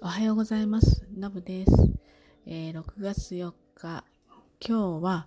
[0.00, 1.08] おはようございます。
[1.16, 1.72] のぶです。
[2.46, 4.04] えー6月4日、
[4.64, 5.26] 今日は、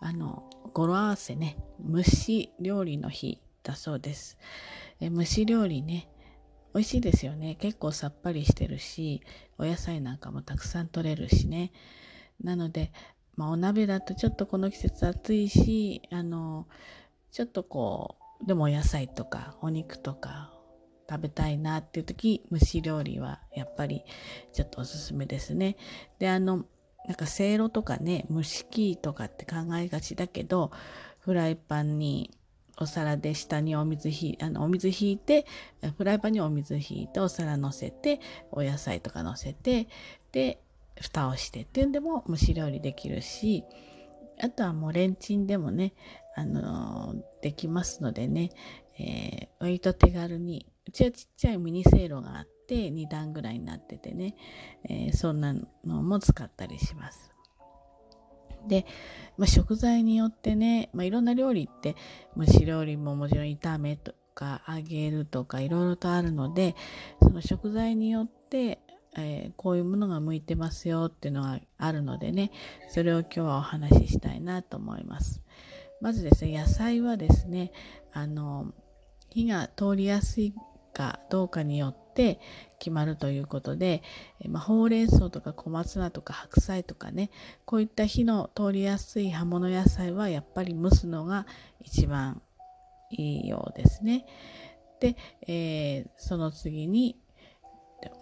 [0.00, 1.56] あの、語呂合わせね、
[1.88, 4.36] 蒸し料理の日だそうです。
[4.98, 6.08] えー蒸し料理ね、
[6.74, 7.54] 美味しいですよね。
[7.54, 9.22] 結構さっぱりしてるし、
[9.58, 11.70] お野菜なんかもたくさん取れるしね。
[12.42, 12.92] なので、
[13.36, 16.66] まあ、お鍋だとちょっとこの季節暑いし、あの、
[17.30, 20.52] ちょっとこう、でもお野菜とかお肉とか
[21.10, 24.04] 食べたいなっていう時蒸し料理はやっぱり
[24.52, 25.76] ちょっとおすすめですね。
[26.20, 26.64] であの
[27.06, 30.70] なんかせいろとかね蒸し器とかって考えがちだけど
[31.18, 32.30] フライパンに
[32.78, 35.46] お皿で下にお水ひあのお水ひいて
[35.98, 38.20] フライパンにお水ひいてお皿乗せて
[38.52, 39.88] お野菜とか乗せて
[40.32, 40.60] で
[41.00, 43.64] 蓋をしてっていうんでも蒸し料理できるし
[44.40, 45.92] あとはもうレンチンでもね
[46.36, 48.50] あのできますのでね、
[48.98, 54.34] えー割と手軽にうちはちっちゃいミニせいろがあって2段ぐらいになっててね、
[54.88, 57.32] えーそんなのも使ったりします。
[58.66, 58.84] で、
[59.38, 61.94] まあ、食材によってね、まあ、いろんな料理って
[62.36, 66.74] 蒸し料理ももちろん炒めとか揚げるとかいろいろとあるので
[67.22, 68.80] その食材によって、
[69.16, 72.50] えーこういうものが向いてますよっていうのがあるのでね
[72.88, 75.40] それを今日はお話ししたいなと思います。
[76.00, 77.70] まずですね野菜はですね
[78.12, 78.74] あの
[79.28, 80.52] 火が通りやすい
[80.92, 82.40] かどうかによって
[82.78, 84.02] 決まるということで、
[84.40, 87.30] えまあ、ほうれん草とか小松菜とか白菜とかね
[87.64, 91.46] こういった火の通りやすい葉物野菜はやっぱり蒸すのが
[91.80, 92.42] 一番
[93.10, 94.26] いいようですね。
[95.00, 97.16] で、えーその次に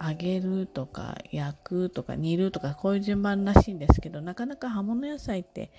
[0.01, 5.71] 揚げるとか焼くとか煮るとかこういう順番らしいんですけどなかなか葉物野菜って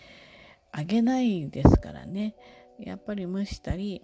[0.76, 2.34] 揚げないですからね
[2.78, 4.02] やっぱり蒸したり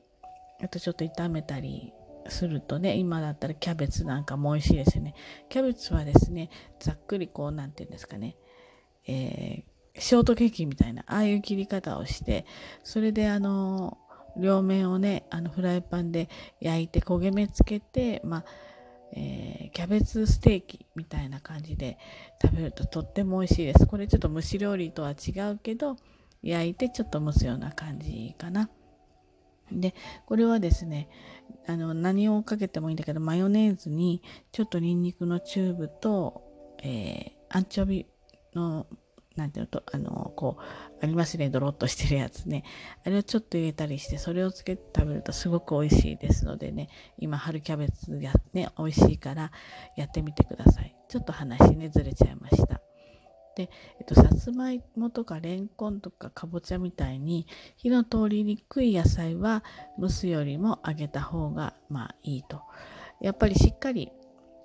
[0.63, 1.93] あとちょっと炒めたり
[2.31, 5.15] するとね今だったらキャベツなんかも美味しいですよね。
[5.49, 8.37] キャベツはですねざっくりこうなんていうんですかね、
[9.07, 12.45] えーショートケーキみたいなああいう切り方をして
[12.85, 13.97] それであの
[14.37, 16.29] 両面をねあのフライパンで
[16.61, 18.45] 焼いて焦げ目つけてまあ
[19.13, 21.97] えーキャベツステーキみたいな感じで
[22.43, 23.87] 食べるととっても美味しいです。
[23.87, 25.97] これちょっと蒸し料理とは違うけど
[26.43, 28.69] 焼いてちょっと蒸すような感じかな。
[29.73, 29.95] で
[30.27, 31.09] これはですね
[31.67, 34.23] あの何をかけてもいいんだけどマヨネーズに
[34.53, 36.43] ちょっとニンニクのチューブと、
[36.83, 38.07] えーアンチョビ
[38.55, 38.87] の
[39.37, 42.65] なんていうのとあのこうありますねドロッとしてるやつね。
[43.05, 46.89] あれをちょっと入れたりしてそれをつけて食べるとすごく美味しいですのでね
[47.19, 49.53] 今春キャベツがね美味しいから
[49.97, 50.97] やってみてください。
[51.09, 52.86] ちょっと話ねずれちゃいました。
[53.57, 57.47] で、えっと、さつまいもとかレンコンとかかぼちゃみたいに
[57.77, 59.65] 火の通りにくい野菜は
[59.99, 62.63] 蒸すよりも揚げた方がまあいいと。
[63.21, 64.13] やっぱりしっかり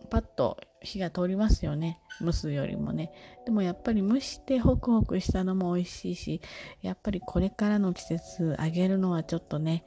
[0.09, 2.01] パッと火が通りますよね。
[2.21, 3.11] 蒸すよりもね。
[3.45, 6.41] でもやっぱり蒸してホクホクしたのも美味しいし
[6.81, 9.85] やっぱりこれからの季節揚げるのはちょっとね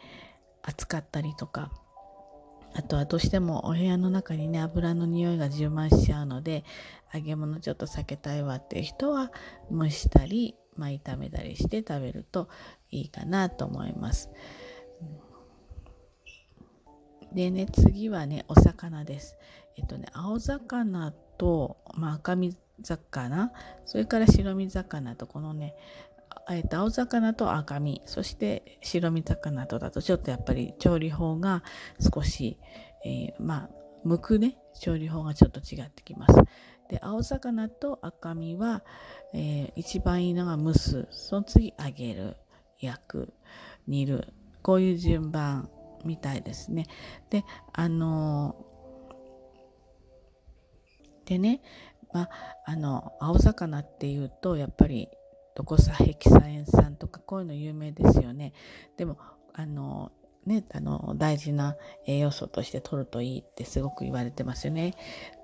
[0.62, 1.70] 暑かったりとか。
[2.74, 6.64] あとはどうしてもお部屋の中にね油の匂いが充満しちゃうので
[7.12, 9.30] 揚げ物ちょっと避けたいわっていう人は
[9.70, 12.48] 蒸したり、まあ、炒めたりして食べると
[12.90, 14.30] いいかなと思います。
[17.32, 19.36] でね次はねお魚です。
[19.76, 23.52] えっとね青魚と、まあ、赤身魚
[23.86, 25.74] それから白身魚とこのね
[26.50, 31.62] えっと青魚と赤身そして白身魚とだとちょっとやっぱり調理法が
[32.00, 32.58] 少し、
[33.04, 33.70] えーまあ
[34.06, 36.34] 剥くね調理法がちょっと違ってきます。
[36.90, 38.84] で青魚と赤身は、
[39.32, 42.36] えー一番いいのが蒸すその次揚げる
[42.78, 43.32] 焼く
[43.86, 44.32] 煮る
[44.62, 45.70] こういう順番
[46.04, 46.86] みたいですね。
[47.30, 48.74] であのー
[51.24, 51.62] でね、
[52.12, 52.30] まあ、
[52.66, 55.08] あの青魚っていうとやっぱり
[55.54, 58.52] ドコサヘキサエン酸とかこういうの有名ですよね。
[58.96, 59.18] でも
[59.52, 60.12] あの
[60.46, 61.76] ね、あの大事な
[62.06, 64.94] 栄養素として取るといいってすごく言われてますよね。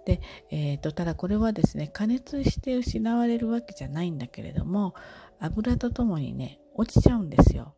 [0.04, 0.20] で、
[0.50, 4.94] えー、とただこれはですね加熱して失われるわけじゃないんだけれども
[5.38, 7.74] 油とともにね落ちちゃうんですよ。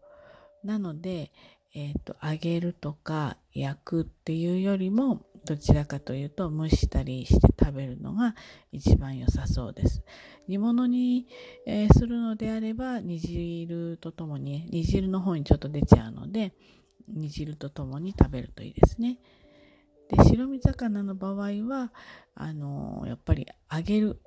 [0.64, 1.32] なので、
[1.74, 8.34] えー、と揚げるとか焼くっていうよりもどちらかというと蒸したりして食べるのが
[8.70, 10.02] 一番良さそうです。
[10.48, 11.26] 煮物に、
[11.66, 16.52] えーするのであれば煮汁とともに煮汁の方にちょっと出ちゃうので
[17.08, 19.18] 煮汁とともに食べるといいですね。
[20.08, 21.34] で白身魚の場合
[21.66, 21.92] は
[22.34, 24.20] あのーやっぱり揚げる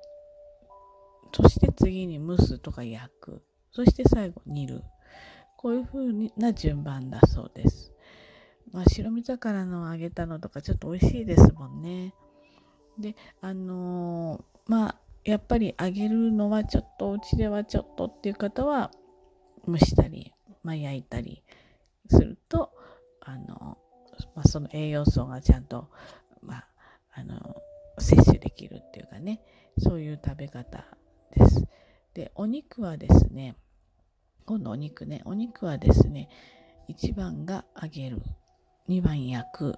[1.32, 4.82] そして次に蒸すとか焼くそして最後煮る
[5.56, 7.92] こういう風な順番だそうです。
[8.72, 12.14] まあ、白身魚の揚げたのとかちょっと美味しいですもんね。
[12.98, 18.90] であのー、まあやっぱり揚げるのはちょっとお家ではちょっとっていう方は
[19.66, 20.32] 蒸したり、
[20.62, 21.42] まあ、焼いたり
[22.08, 22.70] すると
[23.20, 23.76] あの、
[24.36, 25.90] まあ、その栄養素がちゃんと、
[26.42, 26.66] まあ、
[27.12, 27.56] あの
[27.98, 29.40] 摂取できるっていうかね
[29.78, 30.84] そういう食べ方
[31.34, 31.66] です。
[32.14, 33.56] でお肉はですね
[34.46, 36.28] 今度お肉ねお肉はですね
[36.88, 38.22] 1番が揚げる
[38.88, 39.74] 2番焼く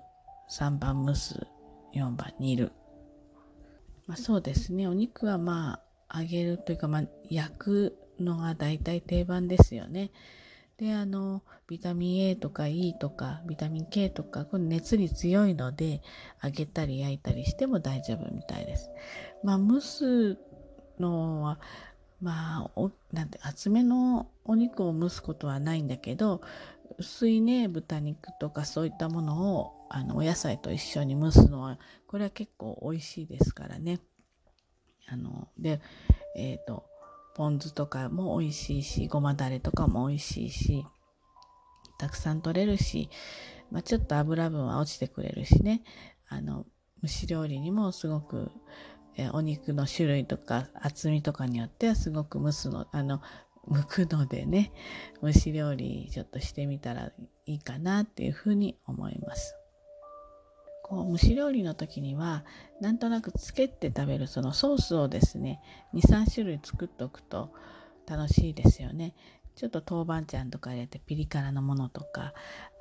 [0.50, 1.46] 3番蒸す
[1.94, 2.72] 4番煮る
[4.08, 10.10] まあ、そうですねお肉はまあ揚げるというか、まあ、焼くのが大体定番ですよね。
[10.78, 16.02] であのビタミン A とか E とかビタミン K とかこの熱に強いので
[16.42, 18.90] 揚げたり焼いたりしても大丈夫みたいです。
[19.42, 20.38] まあ蒸す
[20.98, 21.60] のは
[22.22, 26.40] まあおなんて厚めのお肉を蒸すことはないんだけど
[26.98, 34.00] 薄いね豚肉とかそういったものをあのお野菜と一緒に蒸すのはこれは結構美味しいですからね。
[35.06, 35.80] あので
[36.36, 36.84] えっ、ー、と
[37.34, 40.84] ポン酢とかも美味しいしごまだれとかも美味しいし
[41.98, 43.10] たくさん取れるし、
[43.70, 45.82] まあ、ちょっと油分は落ちてくれるしね
[46.28, 46.66] あの
[47.02, 48.50] 蒸し料理にもすごく
[49.16, 53.20] えお肉の種類とか厚みとかによってはすごく蒸すのあの
[53.68, 54.72] 剥くのでね
[55.22, 57.12] 蒸し料理ちょっとしてみたら
[57.46, 59.54] いいかなっていうふうに思います。
[60.82, 62.44] こう蒸し料理の時には
[62.80, 65.60] なんとなくつけて食べるそのソースをですね
[65.94, 67.52] 23種類作っておくと
[68.06, 69.14] 楽しいですよね。
[69.54, 72.32] ちょっと豆板醤とか入れてピリ辛のものとか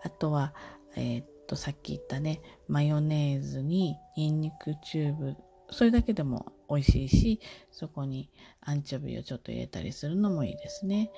[0.04, 0.54] あとは、
[0.96, 5.36] えー、っとさっき言ったねマヨネーズにニンニクチューブ
[5.70, 7.42] それだけでも美味しいし
[7.72, 8.30] そこに
[8.62, 11.12] アンチョビをちょっと入れたりするのもいいですね。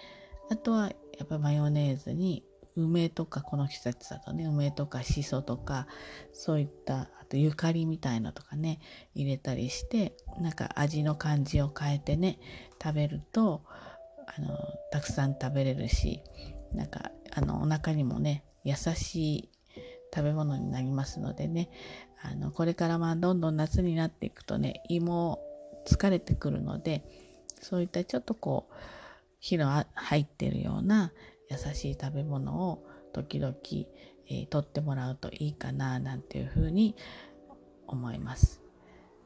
[0.52, 2.44] あとはやっぱマヨネーズに
[2.76, 5.88] 梅とかこの季節だとね梅とかしそとか
[6.34, 8.80] そういったあとゆかりみたいのとかね
[9.14, 12.40] 入れたりしてなんか味の感じを変えてね
[12.82, 13.64] 食べると
[14.28, 14.58] あの
[14.92, 16.22] たくさん食べれるし
[16.74, 19.50] なんかあのお腹にもね優しい
[20.14, 21.70] 食べ物になりますのでね
[22.22, 25.42] あのこれからまあどんどん夏になっていくとね胃も
[25.86, 27.04] 疲れてくるので
[27.62, 28.74] そういったちょっとこう
[29.40, 31.12] 火の入ってるような
[31.50, 33.56] 優しい食べ物を時々、
[34.30, 36.96] えー、取ってもらうといいかななんていうふうに
[37.88, 38.62] 思います。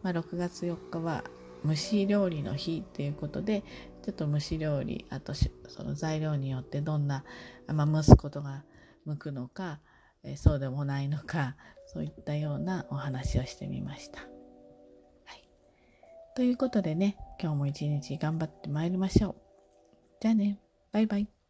[0.01, 1.23] まあ、6月4日は
[1.65, 3.63] 蒸し料理の日ということで
[4.03, 5.49] ちょっと蒸し料理あとそ
[5.83, 7.23] の材料によってどんな、
[7.67, 8.63] まあ、蒸すことが
[9.05, 9.79] 向くのか、
[10.23, 11.55] え、そうでもないのか
[11.85, 14.21] そういったようなお話をしてみました。
[14.21, 14.25] は
[15.35, 15.43] い、
[16.35, 19.35] ということでね今日も一日頑張ってまいりましょう。
[20.21, 20.59] じゃあね
[20.91, 21.42] バイバイ。